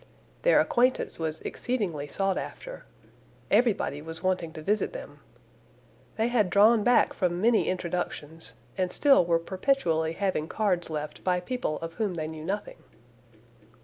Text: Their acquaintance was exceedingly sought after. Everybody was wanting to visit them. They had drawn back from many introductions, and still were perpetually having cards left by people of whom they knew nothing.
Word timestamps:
Their 0.41 0.59
acquaintance 0.59 1.19
was 1.19 1.41
exceedingly 1.41 2.07
sought 2.07 2.35
after. 2.35 2.85
Everybody 3.51 4.01
was 4.01 4.23
wanting 4.23 4.51
to 4.53 4.61
visit 4.63 4.93
them. 4.93 5.19
They 6.17 6.29
had 6.29 6.49
drawn 6.49 6.83
back 6.83 7.13
from 7.13 7.39
many 7.39 7.69
introductions, 7.69 8.55
and 8.79 8.89
still 8.89 9.23
were 9.23 9.37
perpetually 9.37 10.13
having 10.13 10.47
cards 10.47 10.89
left 10.89 11.23
by 11.23 11.39
people 11.39 11.77
of 11.81 11.93
whom 11.93 12.15
they 12.15 12.25
knew 12.25 12.43
nothing. 12.43 12.77